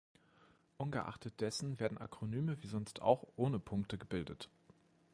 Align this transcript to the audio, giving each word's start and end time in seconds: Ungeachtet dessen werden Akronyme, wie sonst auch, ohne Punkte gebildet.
Ungeachtet 0.77 1.41
dessen 1.41 1.79
werden 1.79 1.99
Akronyme, 1.99 2.57
wie 2.63 2.67
sonst 2.67 3.03
auch, 3.03 3.27
ohne 3.35 3.59
Punkte 3.59 3.99
gebildet. 3.99 4.49